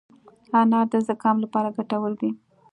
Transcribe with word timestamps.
انار 0.59 0.85
د 0.91 0.95
زکام 1.07 1.37
لپاره 1.43 1.73
ګټور 1.77 2.11
دی. 2.21 2.29